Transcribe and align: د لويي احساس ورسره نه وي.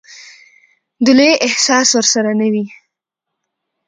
د 1.05 1.07
لويي 1.17 1.33
احساس 1.47 1.87
ورسره 1.93 2.31
نه 2.39 2.47
وي. 2.53 2.65